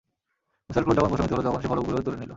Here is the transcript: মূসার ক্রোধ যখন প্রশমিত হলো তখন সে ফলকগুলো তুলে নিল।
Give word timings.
মূসার 0.69 0.83
ক্রোধ 0.83 0.95
যখন 0.97 1.09
প্রশমিত 1.11 1.31
হলো 1.33 1.43
তখন 1.47 1.59
সে 1.61 1.67
ফলকগুলো 1.67 1.97
তুলে 2.05 2.17
নিল। 2.17 2.29